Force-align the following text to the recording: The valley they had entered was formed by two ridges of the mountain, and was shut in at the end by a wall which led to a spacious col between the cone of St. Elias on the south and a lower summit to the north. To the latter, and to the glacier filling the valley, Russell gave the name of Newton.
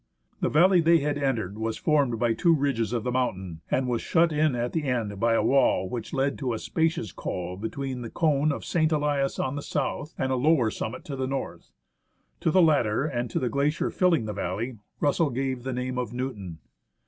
The 0.39 0.49
valley 0.49 0.81
they 0.81 0.97
had 0.97 1.19
entered 1.19 1.59
was 1.59 1.77
formed 1.77 2.17
by 2.17 2.33
two 2.33 2.55
ridges 2.55 2.91
of 2.91 3.03
the 3.03 3.11
mountain, 3.11 3.61
and 3.69 3.87
was 3.87 4.01
shut 4.01 4.33
in 4.33 4.55
at 4.55 4.73
the 4.73 4.85
end 4.85 5.19
by 5.19 5.35
a 5.35 5.43
wall 5.43 5.87
which 5.87 6.11
led 6.11 6.39
to 6.39 6.53
a 6.53 6.57
spacious 6.57 7.11
col 7.11 7.55
between 7.55 8.01
the 8.01 8.09
cone 8.09 8.51
of 8.51 8.65
St. 8.65 8.91
Elias 8.91 9.37
on 9.37 9.55
the 9.55 9.61
south 9.61 10.15
and 10.17 10.31
a 10.31 10.35
lower 10.35 10.71
summit 10.71 11.05
to 11.05 11.15
the 11.15 11.27
north. 11.27 11.69
To 12.39 12.49
the 12.49 12.63
latter, 12.63 13.05
and 13.05 13.29
to 13.29 13.37
the 13.37 13.47
glacier 13.47 13.91
filling 13.91 14.25
the 14.25 14.33
valley, 14.33 14.79
Russell 14.99 15.29
gave 15.29 15.61
the 15.61 15.71
name 15.71 15.99
of 15.99 16.13
Newton. 16.13 16.57